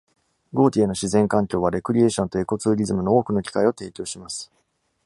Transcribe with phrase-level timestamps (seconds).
[0.51, 4.51] ゴーティエの自然環境は、レクリエーションとエコツーリズムの多くの機会を提供します。